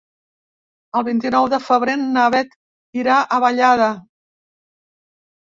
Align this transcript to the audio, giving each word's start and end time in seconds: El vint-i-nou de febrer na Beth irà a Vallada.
El 0.99 1.03
vint-i-nou 1.09 1.49
de 1.51 1.59
febrer 1.65 1.97
na 2.15 2.23
Beth 2.37 2.57
irà 3.03 3.19
a 3.37 3.41
Vallada. 3.45 3.93